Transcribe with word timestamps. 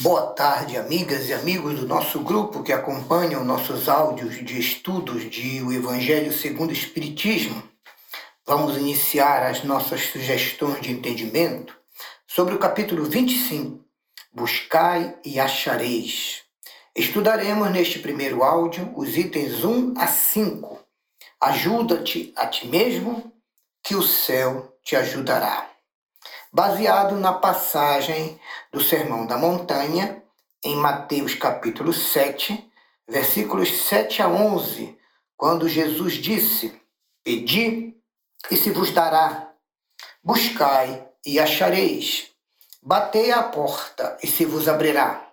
Boa 0.00 0.32
tarde, 0.32 0.76
amigas 0.76 1.28
e 1.28 1.32
amigos 1.32 1.78
do 1.78 1.86
nosso 1.86 2.18
grupo 2.18 2.64
que 2.64 2.72
acompanham 2.72 3.44
nossos 3.44 3.88
áudios 3.88 4.44
de 4.44 4.58
estudos 4.58 5.30
de 5.30 5.62
O 5.62 5.72
Evangelho 5.72 6.32
segundo 6.32 6.70
o 6.70 6.72
Espiritismo. 6.72 7.62
Vamos 8.44 8.76
iniciar 8.76 9.44
as 9.44 9.62
nossas 9.62 10.00
sugestões 10.06 10.80
de 10.80 10.90
entendimento 10.90 11.78
sobre 12.26 12.56
o 12.56 12.58
capítulo 12.58 13.04
25, 13.04 13.84
Buscai 14.32 15.16
e 15.24 15.38
Achareis. 15.38 16.42
Estudaremos 16.92 17.70
neste 17.70 18.00
primeiro 18.00 18.42
áudio 18.42 18.92
os 18.96 19.16
itens 19.16 19.62
1 19.62 19.94
a 19.96 20.08
5. 20.08 20.80
Ajuda-te 21.40 22.32
a 22.34 22.48
ti 22.48 22.66
mesmo, 22.66 23.32
que 23.80 23.94
o 23.94 24.02
céu 24.02 24.76
te 24.82 24.96
ajudará 24.96 25.73
baseado 26.54 27.16
na 27.16 27.32
passagem 27.32 28.40
do 28.72 28.80
Sermão 28.80 29.26
da 29.26 29.36
Montanha, 29.36 30.22
em 30.64 30.76
Mateus 30.76 31.34
capítulo 31.34 31.92
7, 31.92 32.70
versículos 33.08 33.86
7 33.88 34.22
a 34.22 34.28
11, 34.28 34.96
quando 35.36 35.68
Jesus 35.68 36.14
disse: 36.14 36.80
Pedi 37.24 37.96
e 38.48 38.56
se 38.56 38.70
vos 38.70 38.92
dará, 38.92 39.52
buscai 40.22 41.04
e 41.26 41.40
achareis, 41.40 42.30
batei 42.80 43.32
à 43.32 43.42
porta 43.42 44.16
e 44.22 44.28
se 44.28 44.44
vos 44.44 44.68
abrirá. 44.68 45.28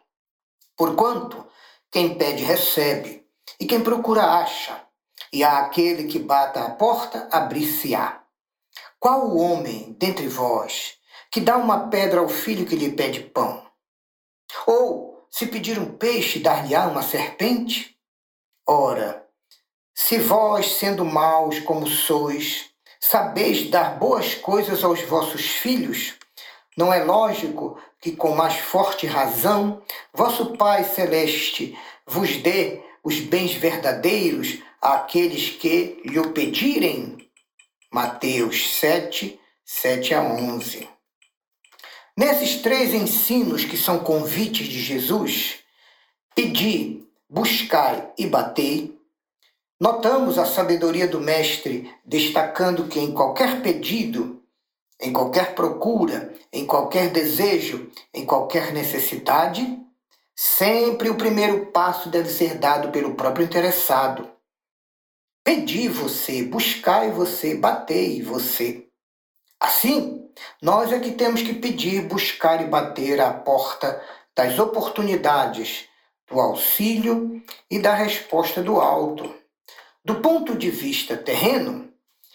Porquanto 0.75 1.47
quem 1.91 2.17
pede 2.17 2.44
recebe, 2.44 3.27
e 3.59 3.67
quem 3.67 3.81
procura 3.81 4.23
acha, 4.23 4.88
e 5.31 5.44
a 5.44 5.59
aquele 5.59 6.05
que 6.05 6.17
bata 6.17 6.63
à 6.63 6.72
porta 6.72 7.30
abrir-se-á. 7.31 8.23
Qual 8.99 9.27
o 9.27 9.38
homem 9.38 9.95
dentre 9.99 10.27
vós 10.27 10.99
que 11.31 11.40
dá 11.40 11.58
uma 11.58 11.88
pedra 11.88 12.20
ao 12.20 12.27
filho 12.27 12.66
que 12.66 12.76
lhe 12.76 12.91
pede 12.91 13.21
pão? 13.21 13.66
Ou, 14.67 15.26
se 15.31 15.48
pedir 15.48 15.80
um 15.80 15.98
peixe, 15.98 16.39
dar-lhe-á 16.39 16.88
uma 16.88 17.02
serpente? 17.02 17.98
Ora, 18.67 19.25
se 19.95 20.17
vós, 20.17 20.73
sendo 20.73 21.05
maus 21.05 21.59
como 21.59 21.88
sois, 21.88 22.70
sabeis 23.00 23.70
dar 23.70 23.97
boas 23.97 24.36
coisas 24.36 24.83
aos 24.83 25.02
vossos 25.03 25.45
filhos, 25.45 26.16
não 26.78 26.94
é 26.94 27.03
lógico 27.03 27.81
que, 28.02 28.11
com 28.11 28.36
mais 28.36 28.58
forte 28.58 29.08
razão, 29.08 29.81
vosso 30.14 30.58
Pai 30.58 30.83
Celeste 30.83 31.77
vos 32.05 32.38
dê 32.38 32.83
os 33.03 33.20
bens 33.20 33.53
verdadeiros 33.53 34.61
àqueles 34.81 35.50
que 35.50 36.02
lhe 36.03 36.20
o 36.20 36.33
pedirem? 36.33 37.30
Mateus 37.89 38.75
7, 38.80 39.39
7 39.64 40.14
a 40.14 40.22
11. 40.23 40.89
Nesses 42.17 42.58
três 42.58 42.94
ensinos 42.94 43.64
que 43.64 43.78
são 43.78 44.00
convites 44.00 44.67
de 44.67 44.81
Jesus, 44.81 45.59
pedi, 46.36 47.08
buscai 47.30 48.12
e 48.17 48.28
batei, 48.28 49.00
notamos 49.80 50.38
a 50.38 50.45
sabedoria 50.45 51.08
do 51.08 51.22
Mestre 51.22 51.89
destacando 52.06 52.88
que 52.88 53.00
em 53.00 53.14
qualquer 53.14 53.62
pedido, 53.62 54.44
em 55.00 55.14
qualquer 55.14 55.56
procura, 55.56 56.34
em 56.52 56.66
qualquer 56.66 57.09
desejo, 57.09 57.89
em 58.14 58.26
qualquer 58.26 58.73
necessidade, 58.73 59.80
sempre 60.36 61.09
o 61.09 61.16
primeiro 61.16 61.67
passo 61.67 62.09
deve 62.09 62.30
ser 62.30 62.56
dado 62.58 62.92
pelo 62.92 63.16
próprio 63.16 63.45
interessado. 63.45 64.30
Pedi 65.44 65.88
você, 65.88 66.44
buscai 66.44 67.09
você, 67.09 67.56
batei 67.56 68.22
você. 68.22 68.91
Assim, 69.62 70.28
nós 70.59 70.92
é 70.92 71.00
que 71.00 71.12
temos 71.12 71.44
que 71.44 71.54
pedir, 71.54 72.08
buscar 72.08 72.64
e 72.64 72.66
bater 72.66 73.22
à 73.22 73.31
porta 73.31 74.04
das 74.36 74.58
oportunidades, 74.58 75.88
do 76.28 76.40
auxílio 76.40 77.44
e 77.70 77.78
da 77.78 77.94
resposta 77.94 78.64
do 78.64 78.82
alto. 78.82 79.32
Do 80.04 80.16
ponto 80.16 80.56
de 80.58 80.72
vista 80.72 81.16
terreno, 81.16 81.94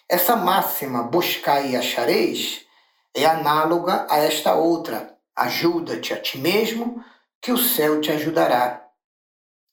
essa 0.08 0.36
máxima 0.36 1.02
buscar 1.02 1.66
e 1.66 1.74
achareis 1.74 2.64
é 3.12 3.26
análoga 3.26 4.06
a 4.08 4.18
esta 4.18 4.54
outra: 4.54 5.18
ajuda-te 5.34 6.12
a 6.12 6.20
ti 6.20 6.38
mesmo, 6.38 7.04
que 7.42 7.50
o 7.50 7.58
céu 7.58 8.00
te 8.00 8.12
ajudará. 8.12 8.86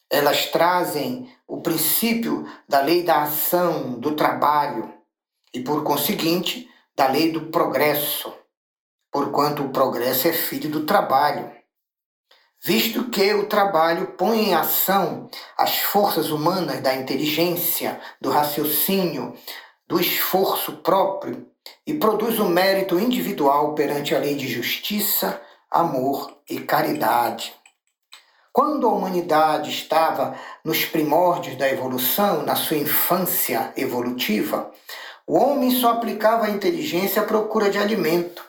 Elas 0.09 0.47
trazem 0.47 1.31
o 1.47 1.61
princípio 1.61 2.51
da 2.67 2.81
lei 2.81 3.03
da 3.03 3.21
ação, 3.21 3.99
do 3.99 4.15
trabalho, 4.15 4.91
e 5.53 5.59
por 5.59 5.83
conseguinte, 5.83 6.72
da 6.95 7.07
lei 7.07 7.31
do 7.31 7.47
progresso, 7.47 8.33
porquanto 9.11 9.63
o 9.63 9.69
progresso 9.69 10.27
é 10.27 10.33
filho 10.33 10.69
do 10.69 10.85
trabalho. 10.85 11.51
Visto 12.63 13.09
que 13.09 13.33
o 13.33 13.47
trabalho 13.47 14.13
põe 14.17 14.49
em 14.49 14.53
ação 14.53 15.29
as 15.57 15.79
forças 15.79 16.29
humanas 16.29 16.79
da 16.81 16.95
inteligência, 16.95 17.99
do 18.21 18.29
raciocínio, 18.29 19.33
do 19.87 19.99
esforço 19.99 20.77
próprio 20.77 21.45
e 21.85 21.93
produz 21.93 22.39
o 22.39 22.45
mérito 22.45 22.97
individual 22.99 23.75
perante 23.75 24.15
a 24.15 24.19
lei 24.19 24.35
de 24.35 24.47
justiça, 24.47 25.41
amor 25.69 26.37
e 26.49 26.59
caridade. 26.59 27.53
Quando 28.51 28.87
a 28.87 28.93
humanidade 28.93 29.71
estava 29.71 30.37
nos 30.63 30.85
primórdios 30.85 31.57
da 31.57 31.67
evolução, 31.67 32.43
na 32.43 32.55
sua 32.55 32.77
infância 32.77 33.73
evolutiva, 33.75 34.71
o 35.25 35.37
homem 35.37 35.71
só 35.71 35.91
aplicava 35.91 36.45
a 36.45 36.49
inteligência 36.49 37.21
à 37.21 37.25
procura 37.25 37.69
de 37.69 37.77
alimento, 37.77 38.43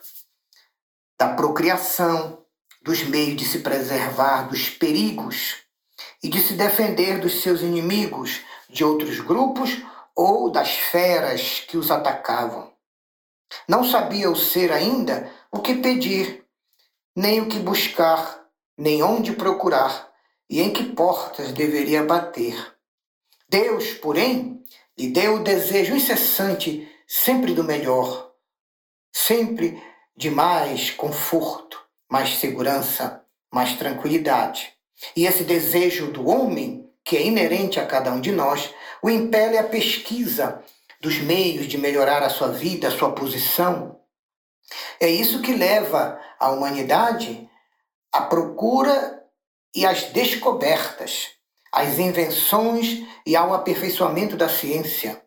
da 1.18 1.28
procriação, 1.34 2.44
dos 2.82 3.02
meios 3.04 3.36
de 3.36 3.44
se 3.44 3.60
preservar 3.60 4.48
dos 4.48 4.68
perigos 4.68 5.56
e 6.22 6.28
de 6.28 6.40
se 6.40 6.54
defender 6.54 7.20
dos 7.20 7.40
seus 7.42 7.62
inimigos, 7.62 8.40
de 8.68 8.84
outros 8.84 9.20
grupos 9.20 9.82
ou 10.16 10.50
das 10.50 10.72
feras 10.72 11.60
que 11.60 11.76
os 11.76 11.90
atacavam. 11.90 12.72
Não 13.68 13.84
sabia 13.84 14.30
o 14.30 14.36
ser 14.36 14.72
ainda 14.72 15.30
o 15.50 15.60
que 15.60 15.76
pedir, 15.76 16.44
nem 17.14 17.40
o 17.40 17.48
que 17.48 17.58
buscar, 17.58 18.44
nem 18.76 19.02
onde 19.02 19.32
procurar 19.32 20.12
e 20.50 20.60
em 20.60 20.72
que 20.72 20.84
portas 20.84 21.52
deveria 21.52 22.02
bater. 22.02 22.74
Deus, 23.48 23.92
porém, 23.94 24.63
lhe 24.96 25.08
deu 25.08 25.36
o 25.36 25.42
desejo 25.42 25.94
incessante 25.94 26.88
sempre 27.06 27.52
do 27.52 27.64
melhor, 27.64 28.32
sempre 29.12 29.82
de 30.16 30.30
mais 30.30 30.90
conforto, 30.90 31.80
mais 32.10 32.38
segurança, 32.38 33.24
mais 33.52 33.76
tranquilidade. 33.76 34.72
E 35.16 35.26
esse 35.26 35.44
desejo 35.44 36.10
do 36.12 36.28
homem, 36.28 36.90
que 37.04 37.16
é 37.16 37.26
inerente 37.26 37.80
a 37.80 37.86
cada 37.86 38.12
um 38.12 38.20
de 38.20 38.32
nós, 38.32 38.72
o 39.02 39.10
impele 39.10 39.58
à 39.58 39.64
pesquisa 39.64 40.62
dos 41.00 41.18
meios 41.18 41.66
de 41.66 41.76
melhorar 41.76 42.22
a 42.22 42.30
sua 42.30 42.48
vida, 42.48 42.88
a 42.88 42.96
sua 42.96 43.12
posição. 43.12 44.00
É 44.98 45.08
isso 45.08 45.42
que 45.42 45.52
leva 45.52 46.18
a 46.38 46.50
humanidade 46.50 47.48
à 48.12 48.22
procura 48.22 49.22
e 49.74 49.84
às 49.84 50.04
descobertas 50.04 51.33
às 51.74 51.98
invenções 51.98 53.04
e 53.26 53.34
ao 53.34 53.52
aperfeiçoamento 53.52 54.36
da 54.36 54.48
ciência, 54.48 55.20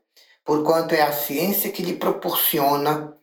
porquanto 0.46 0.96
é 0.96 1.02
a 1.02 1.12
ciência 1.12 1.70
que 1.70 1.84
lhe 1.84 1.94
proporciona 1.94 3.18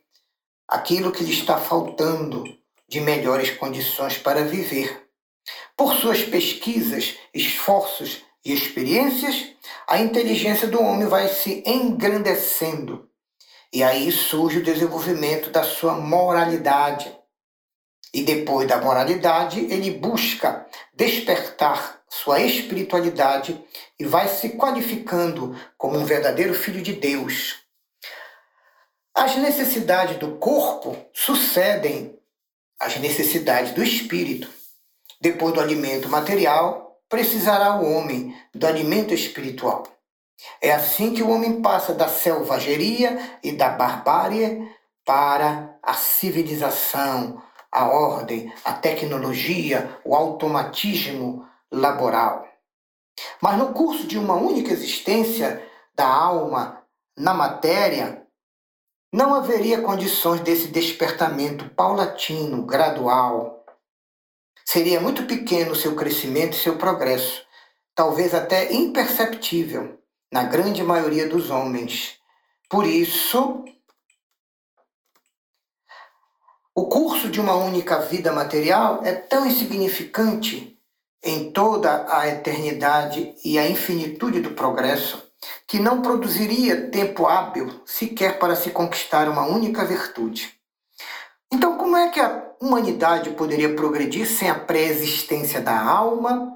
aquilo 0.67 1.11
que 1.11 1.23
lhe 1.23 1.31
está 1.31 1.57
faltando 1.57 2.43
de 2.87 3.01
melhores 3.01 3.49
condições 3.49 4.15
para 4.19 4.43
viver. 4.43 5.09
Por 5.75 5.95
suas 5.95 6.21
pesquisas, 6.21 7.17
esforços 7.33 8.23
e 8.45 8.53
experiências, 8.53 9.53
a 9.87 9.99
inteligência 9.99 10.67
do 10.67 10.79
homem 10.79 11.07
vai 11.07 11.27
se 11.27 11.63
engrandecendo. 11.65 13.09
E 13.73 13.81
aí 13.81 14.11
surge 14.11 14.59
o 14.59 14.63
desenvolvimento 14.63 15.49
da 15.49 15.63
sua 15.63 15.93
moralidade. 15.93 17.11
E 18.13 18.23
depois 18.23 18.67
da 18.67 18.79
moralidade, 18.79 19.61
ele 19.61 19.91
busca 19.91 20.65
despertar 20.93 22.04
sua 22.25 22.41
espiritualidade 22.41 23.63
e 23.99 24.03
vai 24.03 24.27
se 24.27 24.49
qualificando 24.57 25.55
como 25.77 25.95
um 25.95 26.05
verdadeiro 26.05 26.55
filho 26.55 26.81
de 26.81 26.93
Deus. 26.93 27.57
As 29.13 29.35
necessidades 29.35 30.17
do 30.17 30.37
corpo 30.37 30.97
sucedem 31.13 32.17
às 32.79 32.97
necessidades 32.97 33.73
do 33.73 33.83
espírito. 33.83 34.49
Depois 35.21 35.53
do 35.53 35.61
alimento 35.61 36.09
material, 36.09 36.99
precisará 37.07 37.79
o 37.79 37.93
homem 37.93 38.35
do 38.55 38.65
alimento 38.65 39.13
espiritual. 39.13 39.83
É 40.59 40.73
assim 40.73 41.13
que 41.13 41.21
o 41.21 41.29
homem 41.29 41.61
passa 41.61 41.93
da 41.93 42.07
selvageria 42.07 43.37
e 43.43 43.51
da 43.51 43.69
barbárie 43.69 44.67
para 45.05 45.77
a 45.81 45.93
civilização, 45.93 47.39
a 47.71 47.87
ordem, 47.87 48.51
a 48.65 48.73
tecnologia, 48.73 49.99
o 50.03 50.15
automatismo, 50.15 51.47
laboral. 51.75 52.47
Mas 53.41 53.57
no 53.57 53.73
curso 53.73 54.07
de 54.07 54.17
uma 54.17 54.35
única 54.35 54.71
existência 54.71 55.65
da 55.95 56.07
alma 56.07 56.81
na 57.17 57.33
matéria, 57.33 58.25
não 59.11 59.33
haveria 59.33 59.81
condições 59.81 60.41
desse 60.41 60.67
despertamento 60.67 61.69
paulatino, 61.69 62.65
gradual. 62.65 63.63
Seria 64.65 64.99
muito 64.99 65.25
pequeno 65.25 65.71
o 65.71 65.75
seu 65.75 65.95
crescimento 65.95 66.53
e 66.53 66.59
seu 66.59 66.77
progresso, 66.77 67.45
talvez 67.93 68.33
até 68.33 68.73
imperceptível 68.73 69.97
na 70.31 70.43
grande 70.43 70.83
maioria 70.83 71.29
dos 71.29 71.49
homens. 71.49 72.19
Por 72.69 72.85
isso, 72.85 73.63
o 76.73 76.89
curso 76.89 77.29
de 77.29 77.39
uma 77.39 77.55
única 77.55 77.99
vida 77.99 78.33
material 78.33 79.01
é 79.05 79.13
tão 79.13 79.45
insignificante 79.45 80.74
em 81.25 81.51
toda 81.51 82.05
a 82.07 82.27
eternidade 82.27 83.35
e 83.43 83.57
a 83.57 83.67
infinitude 83.67 84.39
do 84.39 84.51
progresso 84.51 85.25
que 85.67 85.79
não 85.79 86.01
produziria 86.01 86.89
tempo 86.89 87.25
hábil 87.25 87.81
sequer 87.85 88.37
para 88.37 88.55
se 88.55 88.69
conquistar 88.69 89.27
uma 89.27 89.45
única 89.45 89.83
virtude. 89.83 90.53
Então, 91.51 91.77
como 91.77 91.97
é 91.97 92.09
que 92.09 92.19
a 92.19 92.51
humanidade 92.61 93.31
poderia 93.31 93.75
progredir 93.75 94.27
sem 94.27 94.49
a 94.49 94.55
pré-existência 94.55 95.59
da 95.59 95.79
alma 95.79 96.55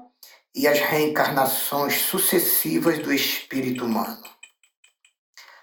e 0.54 0.66
as 0.68 0.78
reencarnações 0.78 2.02
sucessivas 2.02 2.98
do 2.98 3.12
espírito 3.12 3.84
humano? 3.84 4.22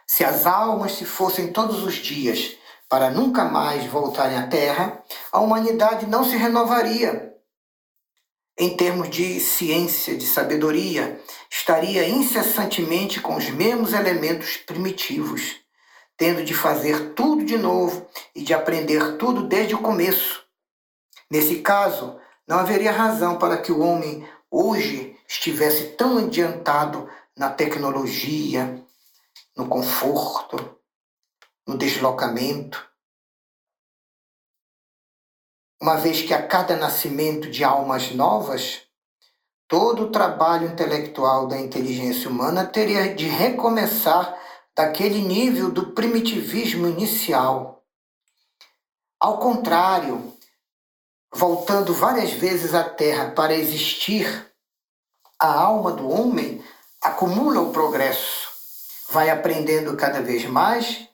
Se 0.05 0.23
as 0.25 0.45
almas 0.45 0.93
se 0.93 1.05
fossem 1.05 1.53
todos 1.53 1.83
os 1.83 1.95
dias 1.95 2.57
para 2.89 3.09
nunca 3.09 3.45
mais 3.45 3.85
voltarem 3.85 4.37
à 4.37 4.47
Terra, 4.47 5.03
a 5.31 5.39
humanidade 5.39 6.05
não 6.05 6.23
se 6.23 6.35
renovaria. 6.37 7.36
Em 8.59 8.75
termos 8.75 9.11
de 9.11 9.39
ciência, 9.39 10.17
de 10.17 10.25
sabedoria, 10.25 11.21
estaria 11.47 12.09
incessantemente 12.09 13.21
com 13.21 13.35
os 13.35 13.49
mesmos 13.51 13.93
elementos 13.93 14.57
primitivos, 14.57 15.57
tendo 16.17 16.43
de 16.43 16.55
fazer 16.55 17.13
tudo 17.13 17.45
de 17.45 17.55
novo 17.55 18.07
e 18.33 18.41
de 18.41 18.55
aprender 18.55 19.17
tudo 19.17 19.43
desde 19.43 19.75
o 19.75 19.81
começo. 19.81 20.43
Nesse 21.29 21.59
caso, 21.59 22.19
não 22.47 22.57
haveria 22.57 22.91
razão 22.91 23.37
para 23.37 23.57
que 23.57 23.71
o 23.71 23.79
homem 23.79 24.27
hoje 24.49 25.15
estivesse 25.27 25.89
tão 25.89 26.17
adiantado 26.17 27.07
na 27.37 27.51
tecnologia, 27.51 28.83
no 29.55 29.67
conforto, 29.67 30.79
no 31.67 31.77
deslocamento. 31.77 32.86
Uma 35.79 35.95
vez 35.97 36.23
que 36.23 36.33
a 36.33 36.45
cada 36.45 36.75
nascimento 36.75 37.51
de 37.51 37.63
almas 37.63 38.11
novas, 38.11 38.81
todo 39.67 40.05
o 40.05 40.11
trabalho 40.11 40.67
intelectual 40.67 41.47
da 41.47 41.57
inteligência 41.57 42.29
humana 42.29 42.65
teria 42.65 43.13
de 43.13 43.27
recomeçar 43.27 44.35
daquele 44.75 45.21
nível 45.21 45.69
do 45.69 45.91
primitivismo 45.93 46.87
inicial. 46.87 47.83
Ao 49.19 49.37
contrário, 49.37 50.33
voltando 51.31 51.93
várias 51.93 52.31
vezes 52.31 52.73
à 52.73 52.83
Terra 52.83 53.31
para 53.31 53.53
existir, 53.53 54.51
a 55.39 55.53
alma 55.61 55.91
do 55.91 56.09
homem 56.09 56.63
acumula 57.01 57.61
o 57.61 57.71
progresso, 57.71 58.49
vai 59.11 59.29
aprendendo 59.29 59.95
cada 59.95 60.21
vez 60.21 60.45
mais 60.45 61.07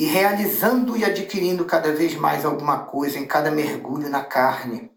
e 0.00 0.06
realizando 0.06 0.96
e 0.96 1.04
adquirindo 1.04 1.66
cada 1.66 1.92
vez 1.92 2.14
mais 2.14 2.46
alguma 2.46 2.86
coisa 2.86 3.18
em 3.18 3.26
cada 3.26 3.50
mergulho 3.50 4.08
na 4.08 4.24
carne. 4.24 4.90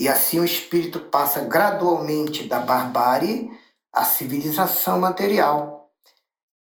E 0.00 0.08
assim 0.08 0.40
o 0.40 0.44
espírito 0.44 0.98
passa 0.98 1.42
gradualmente 1.42 2.42
da 2.42 2.58
barbárie 2.58 3.48
à 3.92 4.04
civilização 4.04 4.98
material, 4.98 5.92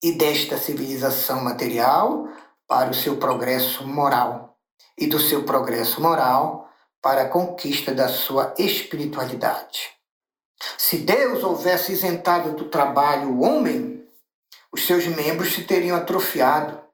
e 0.03 0.13
desta 0.13 0.57
civilização 0.57 1.45
material 1.45 2.29
para 2.67 2.93
o 2.93 2.95
seu 2.95 3.19
progresso 3.19 3.87
moral, 3.87 4.57
e 4.97 5.07
do 5.07 5.21
seu 5.21 5.43
progresso 5.45 6.01
moral 6.01 6.67
para 7.03 7.25
a 7.25 7.29
conquista 7.29 7.93
da 7.93 8.09
sua 8.09 8.55
espiritualidade. 8.57 9.91
Se 10.79 10.97
Deus 10.97 11.45
houvesse 11.45 11.93
isentado 11.93 12.55
do 12.55 12.71
trabalho 12.71 13.29
o 13.29 13.43
homem, 13.43 14.03
os 14.73 14.87
seus 14.87 15.07
membros 15.07 15.53
se 15.53 15.65
teriam 15.65 15.95
atrofiado 15.95 16.89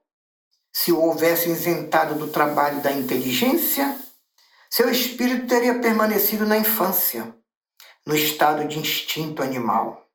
se 0.79 0.91
o 0.91 1.01
houvesse 1.01 1.49
isentado 1.49 2.13
do 2.13 2.27
trabalho 2.27 2.79
da 2.81 2.91
inteligência, 2.91 3.99
seu 4.69 4.91
espírito 4.91 5.47
teria 5.47 5.79
permanecido 5.79 6.45
na 6.45 6.55
infância, 6.55 7.35
no 8.05 8.15
estado 8.15 8.63
de 8.67 8.77
instinto 8.77 9.41
animal. 9.41 10.07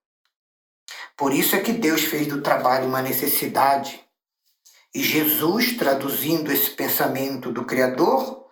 Por 1.16 1.34
isso 1.34 1.56
é 1.56 1.60
que 1.60 1.72
Deus 1.72 2.02
fez 2.02 2.28
do 2.28 2.42
trabalho 2.42 2.86
uma 2.86 3.02
necessidade. 3.02 4.00
E 4.94 5.02
Jesus, 5.02 5.76
traduzindo 5.76 6.52
esse 6.52 6.70
pensamento 6.70 7.50
do 7.50 7.64
Criador, 7.64 8.48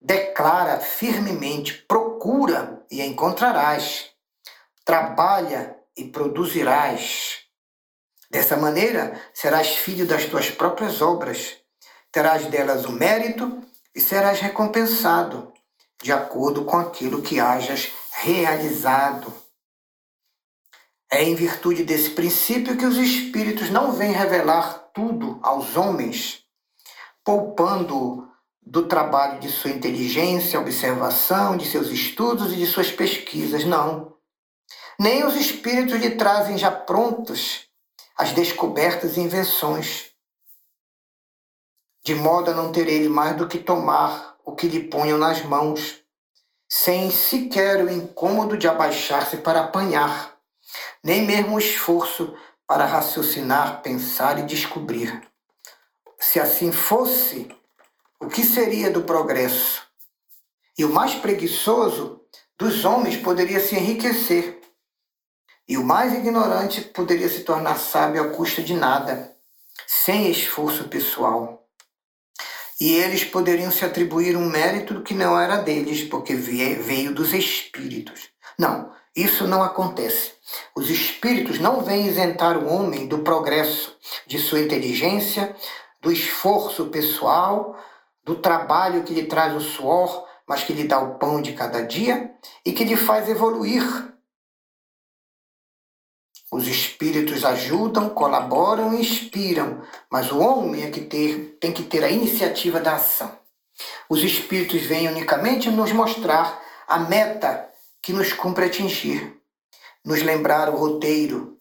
declara 0.00 0.80
firmemente: 0.80 1.84
procura 1.86 2.82
e 2.90 3.02
encontrarás, 3.02 4.10
trabalha 4.86 5.76
e 5.94 6.04
produzirás. 6.06 7.47
Dessa 8.30 8.56
maneira, 8.56 9.18
serás 9.32 9.68
filho 9.68 10.06
das 10.06 10.26
tuas 10.26 10.50
próprias 10.50 11.00
obras, 11.00 11.56
terás 12.12 12.44
delas 12.46 12.84
o 12.84 12.92
mérito 12.92 13.62
e 13.94 14.00
serás 14.00 14.40
recompensado, 14.40 15.52
de 16.02 16.12
acordo 16.12 16.64
com 16.64 16.76
aquilo 16.76 17.22
que 17.22 17.40
hajas 17.40 17.90
realizado. 18.12 19.32
É 21.10 21.22
em 21.24 21.34
virtude 21.34 21.84
desse 21.84 22.10
princípio 22.10 22.76
que 22.76 22.84
os 22.84 22.98
espíritos 22.98 23.70
não 23.70 23.92
vêm 23.92 24.12
revelar 24.12 24.90
tudo 24.92 25.40
aos 25.42 25.74
homens, 25.74 26.44
poupando 27.24 28.28
do 28.60 28.86
trabalho 28.86 29.40
de 29.40 29.48
sua 29.48 29.70
inteligência, 29.70 30.60
observação, 30.60 31.56
de 31.56 31.64
seus 31.64 31.88
estudos 31.88 32.52
e 32.52 32.56
de 32.56 32.66
suas 32.66 32.90
pesquisas, 32.90 33.64
não. 33.64 34.14
Nem 35.00 35.24
os 35.24 35.34
espíritos 35.34 35.98
lhe 35.98 36.10
trazem 36.10 36.58
já 36.58 36.70
prontos 36.70 37.67
as 38.18 38.32
descobertas 38.32 39.16
e 39.16 39.20
invenções, 39.20 40.10
de 42.04 42.16
modo 42.16 42.50
a 42.50 42.54
não 42.54 42.72
ter 42.72 42.88
ele 42.88 43.08
mais 43.08 43.36
do 43.36 43.46
que 43.46 43.58
tomar 43.58 44.36
o 44.44 44.56
que 44.56 44.66
lhe 44.66 44.88
ponham 44.88 45.16
nas 45.16 45.44
mãos, 45.44 46.02
sem 46.68 47.12
sequer 47.12 47.84
o 47.84 47.90
incômodo 47.90 48.58
de 48.58 48.66
abaixar-se 48.66 49.36
para 49.36 49.60
apanhar, 49.60 50.36
nem 51.02 51.24
mesmo 51.24 51.54
o 51.54 51.58
esforço 51.60 52.36
para 52.66 52.84
raciocinar, 52.84 53.82
pensar 53.82 54.40
e 54.40 54.42
descobrir. 54.42 55.22
Se 56.18 56.40
assim 56.40 56.72
fosse, 56.72 57.48
o 58.20 58.26
que 58.26 58.42
seria 58.42 58.90
do 58.90 59.04
progresso? 59.04 59.86
E 60.76 60.84
o 60.84 60.92
mais 60.92 61.14
preguiçoso 61.14 62.20
dos 62.58 62.84
homens 62.84 63.16
poderia 63.16 63.60
se 63.60 63.76
enriquecer 63.76 64.57
e 65.68 65.76
o 65.76 65.84
mais 65.84 66.14
ignorante 66.14 66.80
poderia 66.80 67.28
se 67.28 67.40
tornar 67.40 67.76
sábio 67.78 68.22
à 68.22 68.28
custa 68.30 68.62
de 68.62 68.74
nada, 68.74 69.36
sem 69.86 70.30
esforço 70.30 70.88
pessoal. 70.88 71.66
E 72.80 72.94
eles 72.94 73.24
poderiam 73.24 73.70
se 73.70 73.84
atribuir 73.84 74.36
um 74.36 74.48
mérito 74.48 75.02
que 75.02 75.12
não 75.12 75.38
era 75.38 75.58
deles, 75.58 76.04
porque 76.04 76.34
veio 76.34 77.12
dos 77.12 77.34
espíritos. 77.34 78.30
Não, 78.58 78.92
isso 79.14 79.46
não 79.46 79.62
acontece. 79.62 80.32
Os 80.74 80.88
espíritos 80.88 81.58
não 81.58 81.82
vêm 81.82 82.06
isentar 82.06 82.56
o 82.56 82.72
homem 82.72 83.06
do 83.06 83.18
progresso, 83.18 83.94
de 84.26 84.38
sua 84.38 84.60
inteligência, 84.60 85.54
do 86.00 86.10
esforço 86.10 86.86
pessoal, 86.86 87.76
do 88.24 88.36
trabalho 88.36 89.02
que 89.02 89.12
lhe 89.12 89.24
traz 89.24 89.54
o 89.54 89.60
suor, 89.60 90.26
mas 90.46 90.62
que 90.62 90.72
lhe 90.72 90.84
dá 90.84 90.98
o 91.00 91.18
pão 91.18 91.42
de 91.42 91.52
cada 91.52 91.82
dia 91.82 92.30
e 92.64 92.72
que 92.72 92.84
lhe 92.84 92.96
faz 92.96 93.28
evoluir 93.28 93.82
os 96.50 96.66
espíritos 96.66 97.44
ajudam, 97.44 98.08
colaboram 98.08 98.94
e 98.94 99.00
inspiram, 99.00 99.82
mas 100.10 100.32
o 100.32 100.38
homem 100.38 100.84
é 100.84 100.90
que 100.90 101.02
ter, 101.02 101.58
tem 101.60 101.72
que 101.72 101.82
ter 101.82 102.02
a 102.02 102.10
iniciativa 102.10 102.80
da 102.80 102.94
ação. 102.94 103.30
Os 104.08 104.22
espíritos 104.22 104.82
vêm 104.82 105.08
unicamente 105.08 105.70
nos 105.70 105.92
mostrar 105.92 106.60
a 106.86 106.98
meta 106.98 107.68
que 108.02 108.12
nos 108.12 108.32
cumpre 108.32 108.64
atingir, 108.64 109.36
nos 110.04 110.22
lembrar 110.22 110.70
o 110.70 110.76
roteiro 110.76 111.58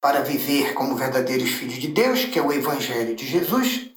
para 0.00 0.20
viver 0.20 0.74
como 0.74 0.94
verdadeiros 0.94 1.50
filhos 1.50 1.78
de 1.78 1.88
Deus, 1.88 2.26
que 2.26 2.38
é 2.38 2.42
o 2.42 2.52
Evangelho 2.52 3.16
de 3.16 3.26
Jesus, 3.26 3.90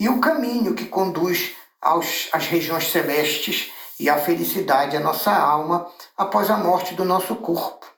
e 0.00 0.08
o 0.08 0.20
caminho 0.20 0.74
que 0.74 0.86
conduz 0.86 1.54
aos, 1.80 2.28
às 2.32 2.46
regiões 2.46 2.90
celestes 2.90 3.70
e 4.00 4.08
à 4.08 4.18
felicidade 4.18 4.96
à 4.96 5.00
nossa 5.00 5.32
alma 5.32 5.86
após 6.16 6.50
a 6.50 6.56
morte 6.56 6.94
do 6.94 7.04
nosso 7.04 7.36
corpo. 7.36 7.95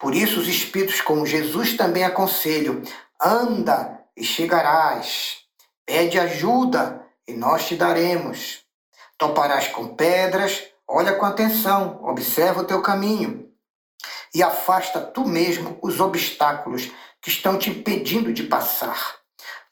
Por 0.00 0.14
isso, 0.14 0.40
os 0.40 0.48
Espíritos, 0.48 1.02
como 1.02 1.26
Jesus, 1.26 1.76
também 1.76 2.04
aconselham: 2.04 2.82
anda 3.20 4.02
e 4.16 4.24
chegarás, 4.24 5.40
pede 5.84 6.18
ajuda 6.18 7.06
e 7.28 7.34
nós 7.34 7.68
te 7.68 7.76
daremos. 7.76 8.64
Toparás 9.18 9.68
com 9.68 9.94
pedras, 9.94 10.64
olha 10.88 11.12
com 11.12 11.26
atenção, 11.26 12.00
observa 12.02 12.62
o 12.62 12.64
teu 12.64 12.80
caminho 12.80 13.50
e 14.34 14.42
afasta 14.42 15.00
tu 15.00 15.26
mesmo 15.26 15.78
os 15.82 16.00
obstáculos 16.00 16.90
que 17.20 17.28
estão 17.28 17.58
te 17.58 17.68
impedindo 17.68 18.32
de 18.32 18.44
passar. 18.44 19.16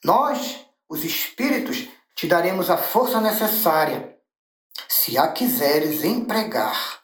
Nós, 0.05 0.67
os 0.89 1.05
Espíritos, 1.05 1.89
te 2.15 2.27
daremos 2.27 2.69
a 2.69 2.77
força 2.77 3.21
necessária 3.21 4.15
se 4.89 5.17
a 5.17 5.29
quiseres 5.29 6.05
empregar. 6.05 6.98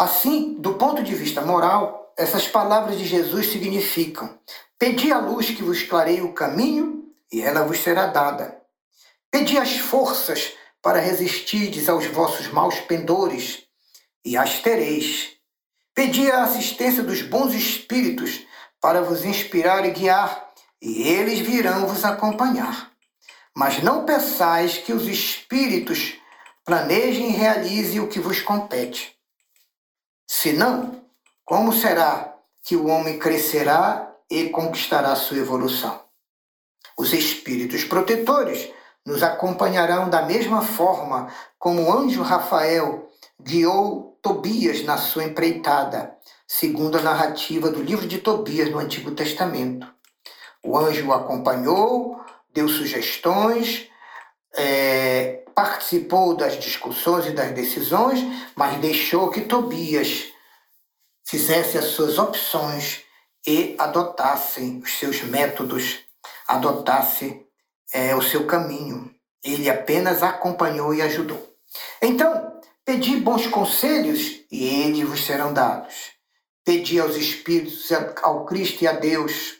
Assim, 0.00 0.54
do 0.58 0.76
ponto 0.76 1.02
de 1.02 1.14
vista 1.14 1.42
moral, 1.42 2.14
essas 2.16 2.48
palavras 2.48 2.96
de 2.96 3.04
Jesus 3.04 3.48
significam: 3.52 4.34
Pedi 4.78 5.12
a 5.12 5.18
luz 5.18 5.50
que 5.50 5.62
vos 5.62 5.82
clareie 5.82 6.22
o 6.22 6.32
caminho, 6.32 7.04
e 7.30 7.42
ela 7.42 7.64
vos 7.64 7.80
será 7.80 8.06
dada. 8.06 8.62
Pedi 9.30 9.58
as 9.58 9.76
forças 9.76 10.54
para 10.80 11.00
resistirdes 11.00 11.86
aos 11.86 12.06
vossos 12.06 12.48
maus 12.48 12.80
pendores, 12.80 13.64
e 14.24 14.38
as 14.38 14.60
tereis. 14.60 15.32
Pedi 15.94 16.30
a 16.30 16.44
assistência 16.44 17.02
dos 17.02 17.20
bons 17.20 17.52
espíritos 17.52 18.40
para 18.80 19.02
vos 19.02 19.22
inspirar 19.22 19.84
e 19.84 19.90
guiar, 19.90 20.48
e 20.80 21.08
eles 21.08 21.40
virão 21.40 21.86
vos 21.86 22.06
acompanhar. 22.06 22.90
Mas 23.54 23.82
não 23.82 24.06
peçais 24.06 24.78
que 24.78 24.94
os 24.94 25.06
espíritos 25.06 26.14
planejem 26.64 27.28
e 27.28 27.36
realizem 27.36 28.00
o 28.00 28.08
que 28.08 28.18
vos 28.18 28.40
compete. 28.40 29.19
Senão, 30.32 31.02
como 31.44 31.72
será 31.72 32.36
que 32.62 32.76
o 32.76 32.86
homem 32.86 33.18
crescerá 33.18 34.14
e 34.30 34.48
conquistará 34.48 35.16
sua 35.16 35.38
evolução? 35.38 36.04
Os 36.96 37.12
espíritos 37.12 37.82
protetores 37.82 38.70
nos 39.04 39.24
acompanharão 39.24 40.08
da 40.08 40.22
mesma 40.22 40.62
forma 40.62 41.34
como 41.58 41.82
o 41.82 41.92
anjo 41.92 42.22
Rafael 42.22 43.10
guiou 43.42 44.20
Tobias 44.22 44.84
na 44.84 44.96
sua 44.98 45.24
empreitada, 45.24 46.16
segundo 46.46 46.96
a 46.96 47.02
narrativa 47.02 47.68
do 47.68 47.82
livro 47.82 48.06
de 48.06 48.18
Tobias 48.18 48.70
no 48.70 48.78
Antigo 48.78 49.10
Testamento. 49.10 49.92
O 50.62 50.78
anjo 50.78 51.08
o 51.08 51.12
acompanhou, 51.12 52.24
deu 52.54 52.68
sugestões, 52.68 53.88
é, 54.54 55.42
participou 55.60 56.34
das 56.34 56.58
discussões 56.58 57.26
e 57.26 57.32
das 57.32 57.52
decisões, 57.52 58.20
mas 58.56 58.78
deixou 58.78 59.30
que 59.30 59.42
Tobias 59.42 60.28
fizesse 61.22 61.76
as 61.76 61.84
suas 61.84 62.18
opções 62.18 63.02
e 63.46 63.76
adotasse 63.78 64.80
os 64.82 64.98
seus 64.98 65.20
métodos, 65.22 65.98
adotasse 66.48 67.44
é, 67.92 68.16
o 68.16 68.22
seu 68.22 68.46
caminho. 68.46 69.14
Ele 69.44 69.68
apenas 69.68 70.22
acompanhou 70.22 70.94
e 70.94 71.02
ajudou. 71.02 71.54
Então, 72.00 72.58
pedi 72.82 73.16
bons 73.16 73.46
conselhos 73.46 74.40
e 74.50 74.64
eles 74.64 75.06
vos 75.06 75.26
serão 75.26 75.52
dados. 75.52 76.12
Pedi 76.64 76.98
aos 76.98 77.16
Espíritos, 77.16 77.90
ao 78.22 78.46
Cristo 78.46 78.82
e 78.82 78.88
a 78.88 78.92
Deus 78.92 79.56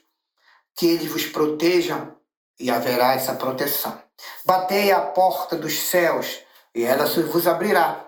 que 0.79 0.87
eles 0.87 1.13
vos 1.13 1.27
protejam 1.27 2.17
e 2.59 2.71
haverá 2.71 3.13
essa 3.13 3.35
proteção. 3.35 4.01
Batei 4.45 4.93
à 4.93 5.01
porta 5.01 5.57
dos 5.57 5.79
céus 5.81 6.41
e 6.75 6.85
ela 6.85 7.07
vos 7.07 7.47
abrirá. 7.47 8.07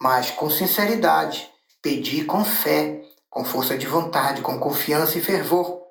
Mas 0.00 0.30
com 0.30 0.50
sinceridade, 0.50 1.50
pedi 1.82 2.24
com 2.24 2.44
fé, 2.44 3.02
com 3.30 3.44
força 3.44 3.76
de 3.76 3.86
vontade, 3.86 4.42
com 4.42 4.58
confiança 4.58 5.18
e 5.18 5.20
fervor. 5.22 5.82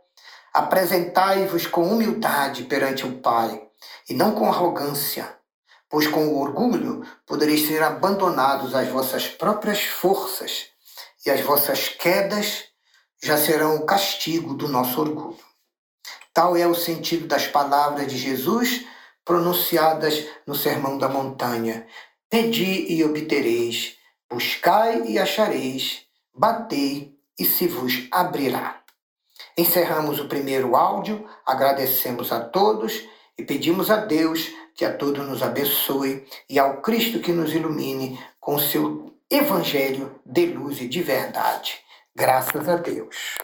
Apresentai-vos 0.53 1.67
com 1.67 1.83
humildade 1.83 2.63
perante 2.63 3.05
o 3.05 3.19
Pai 3.19 3.61
e 4.09 4.13
não 4.13 4.33
com 4.33 4.47
arrogância, 4.47 5.37
pois 5.89 6.07
com 6.07 6.35
orgulho 6.39 7.05
podereis 7.25 7.67
ser 7.67 7.83
abandonados 7.83 8.73
às 8.73 8.87
vossas 8.89 9.27
próprias 9.27 9.83
forças 9.83 10.67
e 11.25 11.29
as 11.29 11.41
vossas 11.41 11.89
quedas 11.89 12.65
já 13.21 13.37
serão 13.37 13.75
o 13.75 13.85
castigo 13.85 14.53
do 14.53 14.67
nosso 14.67 15.01
orgulho. 15.01 15.39
Tal 16.33 16.55
é 16.55 16.67
o 16.67 16.75
sentido 16.75 17.27
das 17.27 17.47
palavras 17.47 18.07
de 18.07 18.17
Jesus 18.17 18.85
pronunciadas 19.25 20.25
no 20.45 20.55
Sermão 20.55 20.97
da 20.97 21.09
Montanha: 21.09 21.85
Pedi 22.29 22.93
e 22.93 23.03
obtereis, 23.03 23.97
buscai 24.29 25.03
e 25.07 25.19
achareis, 25.19 26.03
batei 26.33 27.15
e 27.37 27.43
se 27.43 27.67
vos 27.67 28.07
abrirá. 28.11 28.81
Encerramos 29.57 30.19
o 30.19 30.27
primeiro 30.27 30.75
áudio, 30.75 31.27
agradecemos 31.45 32.31
a 32.31 32.39
todos 32.39 33.03
e 33.37 33.43
pedimos 33.43 33.89
a 33.89 33.97
Deus 33.97 34.49
que 34.75 34.85
a 34.85 34.93
todos 34.93 35.25
nos 35.27 35.41
abençoe 35.41 36.25
e 36.49 36.59
ao 36.59 36.81
Cristo 36.81 37.19
que 37.19 37.31
nos 37.31 37.53
ilumine 37.53 38.19
com 38.39 38.59
seu 38.59 39.13
Evangelho 39.29 40.19
de 40.23 40.45
luz 40.45 40.79
e 40.81 40.87
de 40.87 41.01
verdade. 41.01 41.79
Graças 42.15 42.69
a 42.69 42.75
Deus. 42.75 43.35